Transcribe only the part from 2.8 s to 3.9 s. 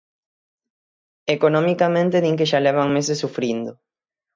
meses sufrindo.